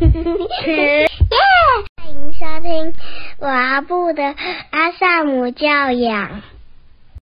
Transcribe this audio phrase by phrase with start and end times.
[0.00, 1.08] 耶！
[1.96, 2.94] 欢迎收听
[3.40, 4.22] 我阿布的
[4.70, 6.28] 阿萨姆教养，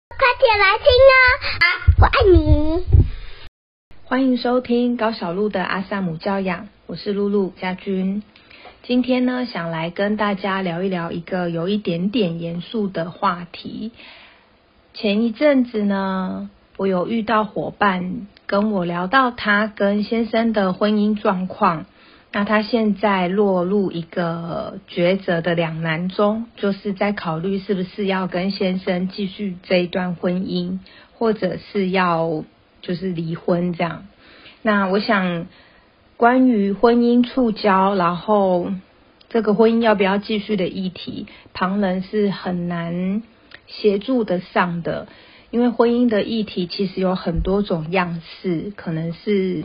[0.09, 1.15] 快点来听哦！
[1.61, 1.67] 啊，
[2.01, 2.85] 我爱你。
[4.03, 8.25] 欢迎收听高小鹿的阿萨姆教养，我是露露家君。
[8.83, 13.93] 今天呢，想来跟大家聊一聊一个有一点点严肃的话题。
[14.95, 21.87] 前一阵子呢，我有遇到伙伴跟我聊到他跟先生的婚姻状况，
[22.35, 30.81] 那他现在落入一个抉择的两难中，就是在考虑是不是要跟先生继续这一段婚姻，
[31.15, 32.45] 或者是要
[32.83, 34.07] 就是离婚这样。
[34.61, 35.47] 那我想。
[36.17, 38.71] 关于婚姻触礁，然后
[39.31, 43.25] 这个婚姻要不要继续的议题，旁人是很难
[43.67, 45.09] 协助的上的，
[45.51, 49.65] 因为婚姻的议题其实有很多种样式，可能是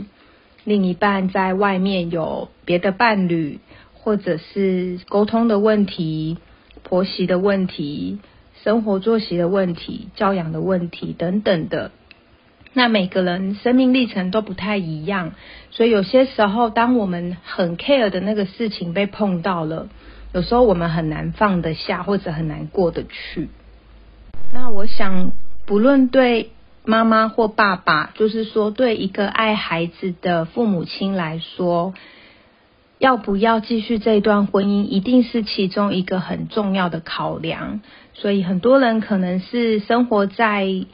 [0.64, 3.60] 另一半在外面有别的伴侣，
[3.94, 6.38] 或者是沟通的问题、
[6.84, 8.20] 婆媳的问题、
[8.64, 11.92] 生活作息的问题、教养的问题等等的。
[12.74, 15.32] 那每个人生命历程都不太一样，
[15.72, 19.90] 所以有些时候，当我们很 care 的那个事情被碰到了，
[20.34, 23.50] 有时候我们很难放得下，或者很难过得去。
[24.54, 25.32] 那我想，
[25.66, 26.52] 不论对
[26.86, 31.94] 妈妈或爸爸，就是说对一个爱孩子的父母亲来说，
[32.98, 37.82] 要不要继续这段婚姻，一定是其中一个很重要的考量。
[38.14, 40.86] 所以很多人可能是生活在。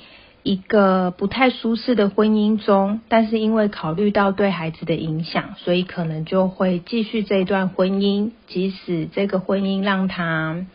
[0.48, 10.68] 一个不太舒适的婚姻中，但是因为考虑到对孩子的影响，所以可能就会继续这段婚姻，即使这个婚姻让他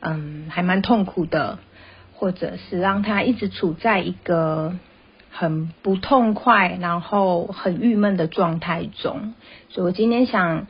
[0.00, 1.60] 嗯还蛮痛苦的，
[2.18, 4.74] 或者是让他一直处在一个
[5.30, 9.34] 很不痛快，然后很郁闷的状态中。
[9.70, 10.66] 所以我今天想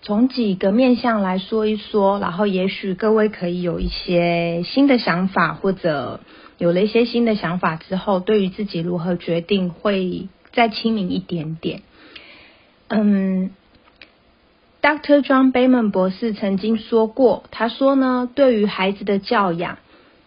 [0.00, 6.20] 从几个面向来说一说，然后也许各位可以有一些新的想法，或者。
[6.58, 11.82] 有了一些新的想法之后，对于自己如何决定会再清明一点点。
[12.86, 13.50] 嗯
[14.80, 15.22] ，Dr.
[15.22, 19.78] John Bayman 博士曾经说过，他说呢，对于孩子的教养，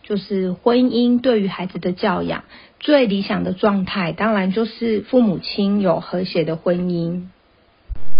[0.05, 2.45] 就是婚姻对于孩子的教养
[2.79, 7.23] 最理想的状态，当然就是父母亲有和谐的婚姻。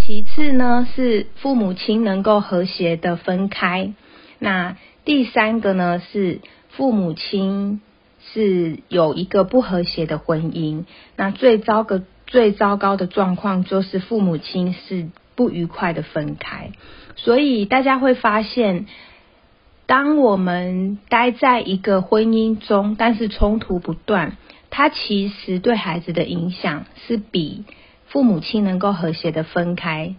[0.06, 3.94] 其次呢，是父母亲能够和谐的分开。
[4.40, 4.76] 那
[5.06, 7.80] 第三个呢，是父母亲。
[8.34, 10.86] 是有一个不和谐的婚姻，
[11.16, 16.72] 那最糟个最糟糕的状况就是父母亲是不愉快的分开，
[17.18, 18.88] 所以大家会发现，
[19.88, 24.38] 当我们待在一个婚姻中，但是冲突不断，
[24.70, 27.66] 它其实对孩子的影响是比
[28.08, 30.16] 父母亲能够和谐的分开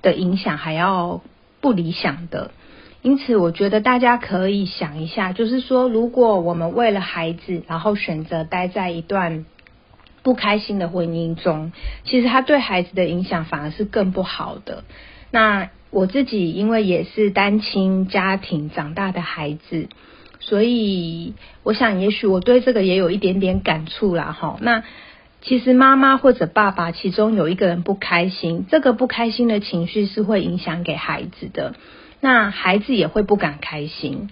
[0.00, 1.22] 的影响还要
[1.60, 2.52] 不理想的。
[3.02, 9.46] 因此，我觉得大家可以想一下，就是说，如果我们为了孩子，然后选择待在一段
[10.22, 11.72] 不开心的婚姻中，
[12.04, 14.84] 其实他对孩子的影响反而是更不好的。
[15.30, 19.88] 那我自己因为也是单亲家庭长大的孩子，
[20.38, 24.36] 所以我想，也许我对这个也有一点点感触啦。
[24.38, 24.84] 哈，那
[25.42, 31.74] 其实妈妈或者爸爸其中有一个人不开心，这个不开心的情绪是会影响给孩子的。
[32.20, 34.28] 那孩子也会不敢开心，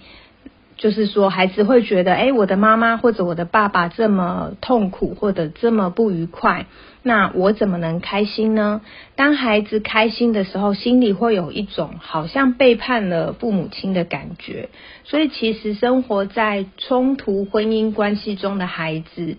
[0.79, 6.65] 就是说，孩子会觉得，哎，我的妈妈或者我的爸爸这么痛苦或者这么不愉快，
[7.03, 8.81] 那我怎么能开心呢？
[9.15, 14.69] 当孩子开心的时候，心里会有一种好像背叛了父母亲的感觉。
[15.03, 19.35] 所以，其实生活在冲突婚姻关系中的孩子，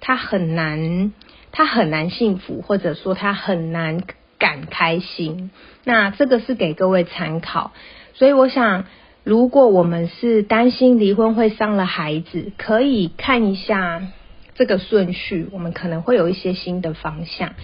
[0.00, 1.12] 他很难，
[1.52, 4.02] 他很难幸福，或者说他很难。
[4.38, 5.52] 敢开心，
[5.84, 7.70] 那这个是给各位参考。
[8.14, 8.86] 所以我想，
[9.24, 14.02] 如果我们是担心离婚会伤了孩子，可以看一下
[14.54, 17.54] 这个顺序，我们可能会有一些新的方向。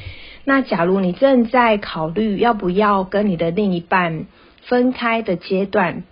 [0.45, 4.27] 那假如你正在考虑要不要跟你的另一半
[4.63, 6.05] 分开的阶段，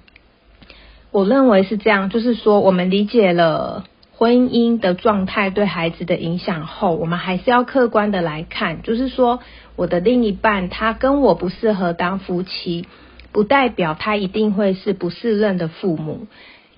[1.10, 3.84] 我认为是这样，就是说我们理解了。
[4.18, 9.40] 婚姻的状态对孩子的影响后，我们还是要客观的来看，就是说，
[9.76, 12.86] 我的另一半他跟我不适合当夫妻，
[13.36, 16.26] 不代表他一定会是不适任的父母。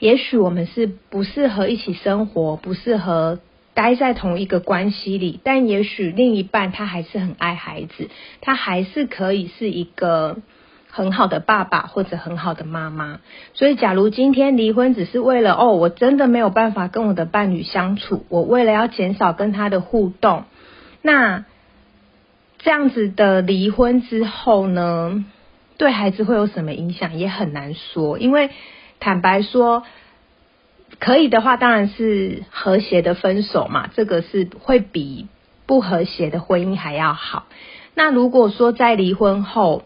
[0.01, 3.39] 也许我们是不适合一起生活，不适合
[3.75, 8.09] 待在同一个关系里，但也许另一半他还是很爱孩子，
[8.41, 10.39] 他还是可以是一个。
[10.91, 13.21] 很好的爸爸或者很好的妈妈，
[13.53, 20.45] 所以假如今天离婚只是为了哦，我真的没有办法跟我的伴侣相处，我为了要减少跟他的互动，
[21.03, 21.45] 那
[22.59, 25.25] 这样子的离婚之后呢，
[25.79, 28.51] 对孩子会有什么影响也很难说，因为
[28.99, 29.85] 坦白说，
[30.99, 35.29] 可以的话当然是和谐的分手嘛，这个是会比
[35.67, 37.47] 不和谐的婚姻还要好。
[37.95, 39.85] 那如果说在离婚后，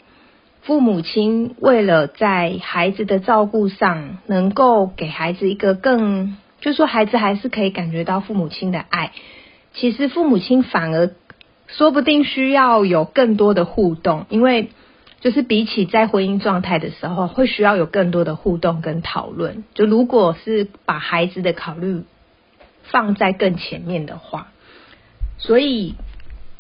[0.62, 9.12] 父母亲为了在孩子的照顾上能够给孩子一个更，就说孩子还是可以感觉到父母亲的爱，
[9.74, 11.10] 其实父母亲反而
[11.66, 14.70] 说不定需要有更多的互动，因为。
[15.22, 19.64] 就是比起在婚姻状态的时候，会需要有更多的互动跟讨论。
[19.72, 22.02] 就如果是把孩子的考虑
[22.82, 24.48] 放在更前面的话，
[25.38, 25.94] 所以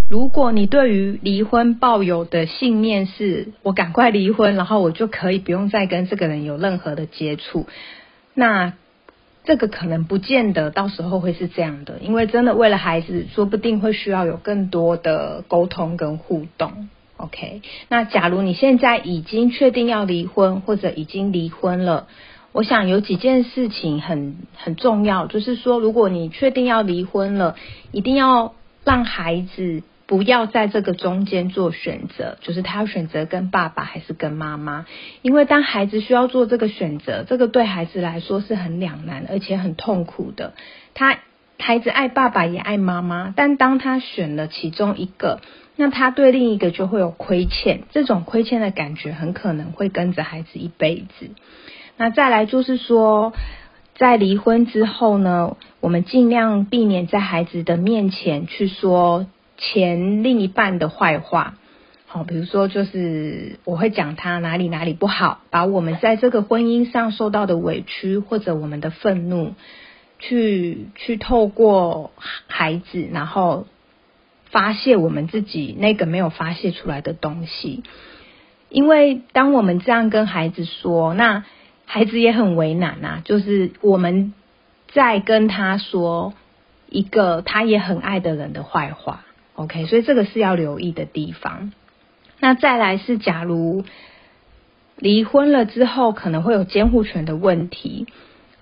[0.08, 7.66] 如果你对于离婚抱有的信念是我赶快离婚，然后我就可以不用再跟这个人有任何的接触，
[8.32, 8.74] 那
[9.44, 16.88] 这个可能不见得到时候会是这样的，因为真的为了孩子，说不定会需要有更多的沟通跟互动。
[17.22, 22.08] OK，那假如你现在已经确定要离婚，或者已经离婚了，
[22.50, 27.54] 我想有几件事情很很重要，就是说，如果你确定要离婚了，
[27.92, 34.84] 一定要让孩子不要在这个中间做选择，就是他要选择跟爸爸还是跟妈妈，
[35.22, 40.54] 因为当孩子需要做这个选择，这个对孩子来说是很两难，而且很痛苦的。
[40.94, 41.20] 他
[41.62, 45.40] 孩子爱爸爸也爱妈妈，但当他选了其中一个。
[45.76, 51.30] 那他对另一个就会有亏欠，这种亏欠的感觉很可能会跟着孩子一辈子。
[51.96, 53.32] 那再来就是说，
[53.94, 59.26] 在离婚之后呢，我们尽量避免在孩子的面前去说
[59.56, 61.54] 前另一半的坏话。
[62.06, 69.54] 好，比如说就是我会讲他哪里哪里不好，把我们在这个婚姻上受到的委屈或者我们的愤怒，
[70.22, 72.12] 去去透过
[72.46, 73.66] 孩子，然后。
[74.52, 77.82] 发泄我们自己那个没有发泄出来的东西，
[78.68, 81.46] 因为当我们这样跟孩子说，那
[81.86, 83.22] 孩子也很为难呐。
[83.24, 84.34] 就是我们
[84.92, 86.34] 在跟他说
[86.90, 91.72] 一个他也很爱的人的坏话，OK，所以这个是要留意的地方。
[92.38, 93.84] 那再来是，假如
[94.96, 98.06] 离婚了之后，可能会有监护权的问题。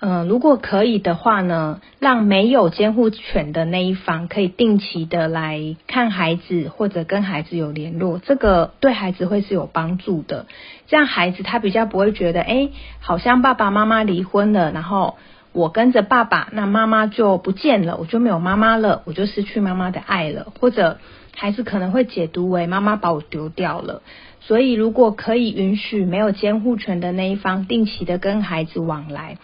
[0.02, 10.46] 嗯，如果可以的话呢，让没有监护权的那一方可以定期的来看孩子，或者跟孩子有联络，这个对孩子会是有帮助的。
[10.86, 12.70] 这样孩子他比较不会觉得，哎，
[13.00, 15.18] 好像爸爸妈妈离婚了，然后
[15.52, 20.96] 我跟着爸爸，那妈妈就不见了，我就没有妈妈了，我就失去妈妈的爱了，或者
[21.36, 24.00] 孩子可能会解读为妈妈把我丢掉了。
[24.40, 29.36] 所以如果可以允许没有监护权的那一方定期的跟孩子往来。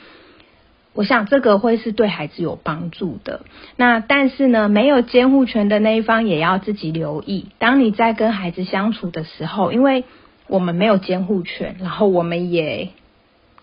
[0.97, 3.43] 我想这个会是对孩子有帮助的。
[3.77, 7.47] 那但是呢，没有监护权的那一方也要自己留意。
[7.59, 10.05] 当你在跟孩子相处的时候，因为
[10.49, 12.89] 我们没有监护权，然后我们也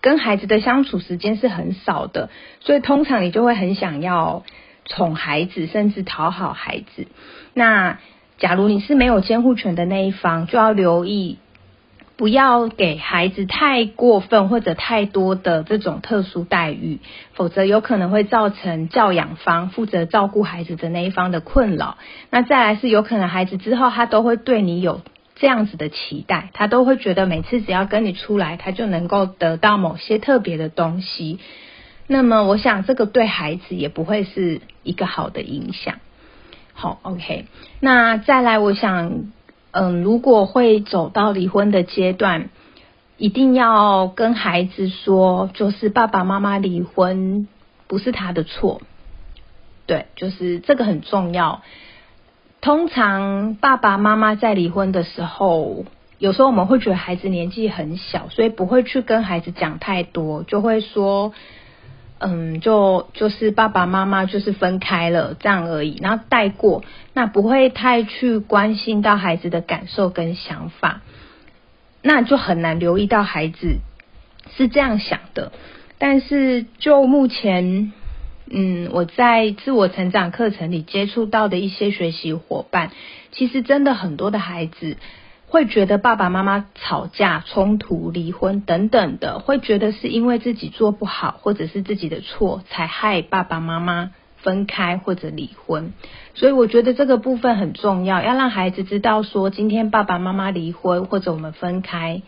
[0.00, 4.44] 跟孩子的相处时间是很少的，所以通常你就会很想要
[4.86, 7.08] 宠孩子，甚至讨好孩子。
[7.52, 7.98] 那
[8.38, 11.38] 假如你是没有监护权的那一方，就要留意。
[12.16, 17.00] 不要给孩子太过分或者太多的这种特殊待遇，
[17.32, 21.98] 否则有可能会造成教养方负责照顾孩子的那一方的困扰。
[22.30, 25.00] 那再来是有可能孩子之后他都会对你有
[25.34, 31.40] 这样子的期待，他都会觉得每次只要跟你出来，他就能够得到某些特别的东西。
[32.06, 35.96] 那么我想这个对孩子也不会是一个好的影响。
[36.74, 37.46] 好，OK，
[37.80, 39.32] 那再来我想。
[39.74, 42.48] 嗯，如果会走到离婚的阶段，
[43.16, 47.48] 一定要跟孩子说，就是爸爸妈妈离婚
[47.88, 48.80] 不是他的错，
[49.86, 51.62] 对，就是这个很重要。
[52.60, 55.84] 通常爸爸妈妈在离婚的时候，
[56.18, 61.32] 有时候我们会觉得孩子年纪很小，所以不会去跟孩子讲太多，就会说。
[62.26, 71.02] 嗯，就就是爸爸妈妈就是分开了这样而已，然后带过，那不会太去关心到孩子的感受跟想法，
[72.00, 73.76] 那就很难留意到孩子
[74.56, 75.52] 是这样想的。
[75.98, 77.92] 但是就目前，
[78.50, 82.90] 嗯，我在自我成长课程里接触到的一些学习伙伴，
[83.32, 84.96] 其实真的很多的孩子。
[85.54, 95.92] 会觉得爸爸妈妈吵架、冲突、离婚等等的，会觉得是因为自己做不好，或者是自己的错，才害爸爸妈妈分开或者离婚。
[96.34, 102.22] 所以我觉得这个部分很重要，要让孩子知道说，今天爸爸妈妈离婚或者我们分开，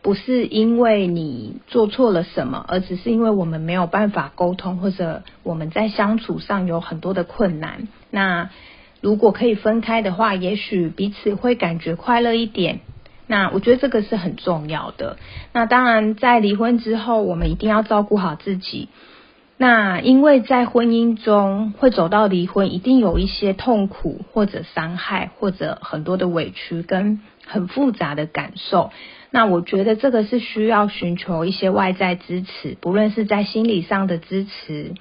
[0.00, 7.86] 不是因为你做错了什么，而只是因为我们没有办法沟通，或者我们在相处上有很多的困难。
[8.10, 8.48] 那
[9.06, 12.80] 如果可以分开的话，也许彼此会感觉快乐一点。
[13.28, 15.16] 那我觉得这个是很重要的。
[15.52, 18.88] 那当然，在离婚之后，我们一定要照顾好自己。
[19.58, 28.90] 那因为在婚姻中会走到离婚，一定有一些痛苦或者伤害，或者很多的委屈跟很复杂的感受。
[29.30, 34.94] 那我觉得这个是需要寻求一些外在支持，不论是在心理上的支持，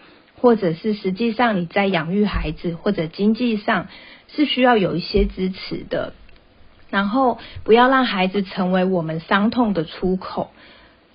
[0.45, 3.87] 或者是实际上你在养育孩子或者经济上
[4.27, 6.13] 是需要有一些支持的。
[6.91, 10.51] 然后不要让孩子成为我们伤痛的出口，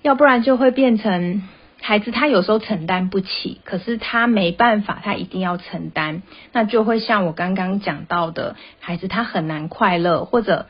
[0.01, 1.43] 要不然就会变成。
[1.83, 6.21] 孩子他有时候承担不起，可是他没办法，他一定要承担，
[6.51, 10.67] 那就会像我刚刚讲到的，孩子他很难快乐，或者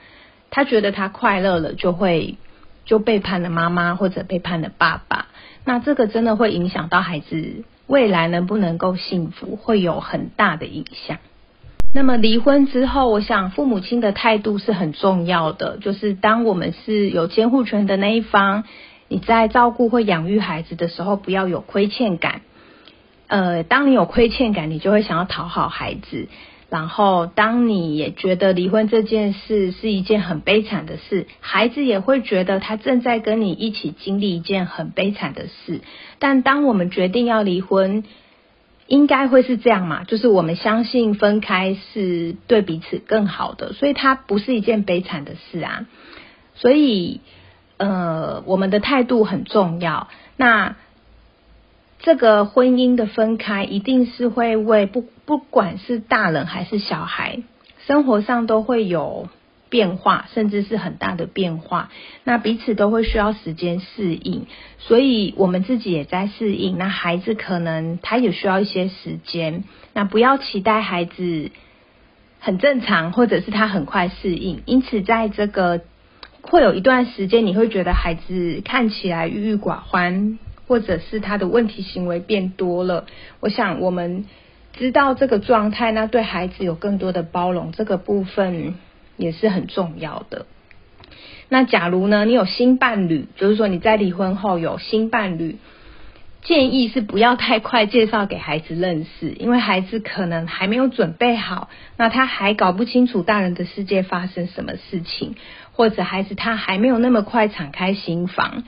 [0.52, 2.38] 他觉得他快乐了，就会
[2.86, 5.28] 就背叛了妈妈或者背叛了爸爸，
[5.66, 11.18] 那这个真的会影响到孩子未来能不能够幸福，会有很大的影响。
[11.94, 18.64] 那么离婚之后，我想父母亲的态度是很重要的，就是当我们是有监护权的那一方。
[19.10, 22.44] 你在照顾或养育孩子的时候，不要有亏欠感。
[23.28, 26.30] 呃，当你有亏欠感，你就会想要讨好孩子。
[26.72, 35.82] 然后，当你也觉得离婚这件事是一件很悲惨的事，孩子也会觉得他正在跟你一起经历一件很悲惨的事。
[36.18, 38.04] 但当我们决定要离婚，
[38.88, 40.06] 应该会是这样嘛？
[40.06, 45.86] 就是我们相信分开是对彼此更好的，所以它不是一件悲惨的事啊。
[46.56, 47.22] 所以。
[47.78, 50.08] 呃，我们的态度很重要。
[50.38, 50.76] 那
[51.98, 57.40] 这个婚姻的分开，一定是会为不不管是大人还是小孩，
[57.88, 59.30] 生活上都会有
[59.70, 61.90] 变化，甚至是很大的变化。
[62.26, 64.46] 那彼此都会需要时间适应，
[64.78, 66.78] 所以我们自己也在适应。
[66.78, 69.64] 那孩子可能他也需要一些时间。
[69.94, 71.52] 那不要期待孩子
[72.42, 74.62] 很正常，或者是他很快适应。
[74.66, 75.80] 因此，在这个
[76.42, 83.06] 会有一段时间，你会觉得孩子看起来郁郁寡欢，或者是他的问题行为变多了。
[83.40, 84.26] 我想我们
[84.74, 88.76] 知道这个状态，那对孩子有更多的包容，这个部分
[89.18, 90.46] 也是很重要的。
[91.50, 95.58] 那假如呢，你有新伴侣，就是说你在离婚后有新伴侣，
[96.42, 105.36] 建议是不要太快介绍给孩子认识，因为孩子可能还没有准备好，那他还搞不清楚大人的世界发生什么事情。
[105.74, 108.64] 或者孩子他还没有那么快敞开心房，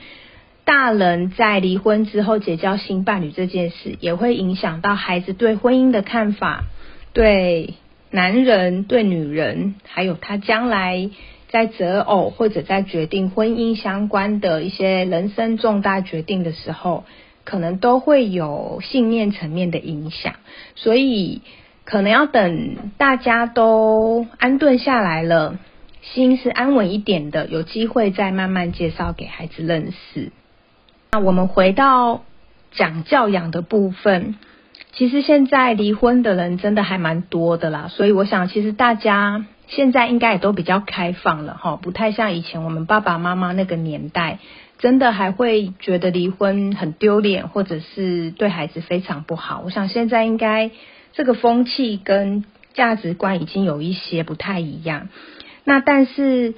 [0.64, 6.64] 大人在离婚之后结交新伴侣这件事，也会影响到孩子对婚姻的看法，
[7.12, 7.74] 对
[8.10, 11.10] 男人、对女人，还有他将来
[11.48, 17.04] 在择偶或者在决定婚姻相关的一些人生重大决定的时候，
[17.44, 20.34] 可能都会有信念层面的影响，
[20.76, 21.42] 所以
[21.84, 25.58] 可能要等大家都安顿下来了。
[26.00, 30.32] 心是安稳一点的，有机会再慢慢介绍给孩子认识。
[31.14, 32.24] 那我们回到
[32.72, 34.34] 讲教养的部分，
[34.94, 44.40] 其实现在离婚的人真的还蛮多的啦，所以我想其实大家现在应该也都比较开放了哈，不太像以前我们爸爸妈妈那个年代，
[44.80, 49.62] 真的还会觉得离婚很丢脸，或者是对孩子非常不好。
[49.64, 50.72] 我想现在应该
[51.12, 55.06] 这个风气跟价值观已经有一些不太一样。
[55.62, 56.54] 那但是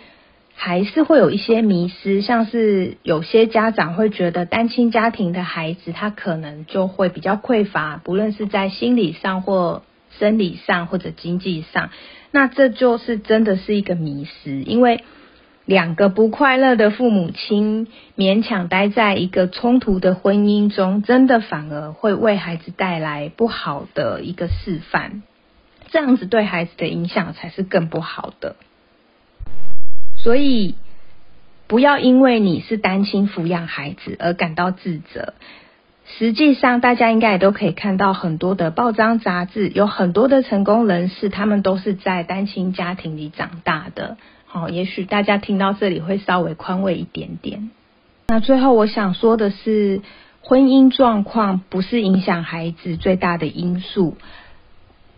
[0.59, 9.83] 还是会有一些迷失，像是有些家长会觉得单亲家庭的孩子他可能就会比较匮乏，不论是在心理上或
[10.19, 11.91] 生理上或者经济上，
[12.31, 15.05] 那这就是真的是一个迷失，因为
[15.67, 17.87] 两个不快乐的父母亲
[18.17, 25.23] 勉强待在一个冲突的婚姻中，真的反而会为孩子带来不好的一个示范，
[25.91, 28.57] 这样子对孩子的影响才是更不好的。
[30.27, 30.75] 所以，
[31.69, 35.35] 不要因为你是单亲抚养孩子而感到自责。
[36.19, 44.17] 实际上，大家应该也都可以看到很多的报章杂志，有很多的成功人士，他们都是在单亲家庭里长大的。
[44.47, 47.71] 好，也许大家听到这里会稍微宽慰一点点。
[48.27, 50.01] 那最后，我想说的是，
[50.41, 54.17] 婚姻状况不是影响孩子最大的因素。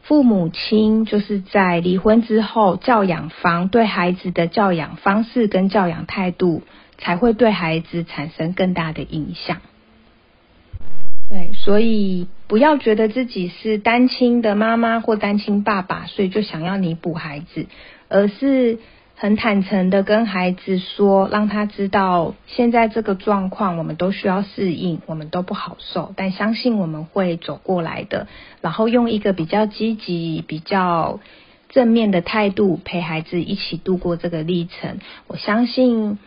[0.08, 6.62] 父母亲就是在离婚之后，教养方对孩子的教养方式跟教养态度，
[6.96, 9.58] 才会对孩子产生更大的影响。
[11.28, 17.66] 对，所以不要觉得自己是单亲的妈妈或单亲爸爸，所以就想要弥补孩子，
[18.08, 18.78] 而是。
[19.20, 28.28] 很坦诚的跟孩子说，让他知道现在这个状况，我们都需要适应，我们都不好受，但相信我们会走过来的。
[28.60, 31.18] 然后用一个比较积极、比较
[31.68, 36.20] 正面的态度陪孩子一起度过这个历程，我相信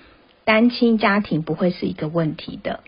[0.43, 2.81] 单亲家庭不会是一个问题的。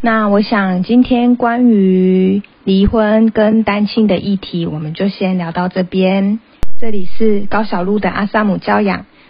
[0.00, 6.40] 那我想今天关于离婚跟单亲的议题，我们就先聊到这边。
[6.80, 9.04] 这里是高小璐的阿萨姆教养，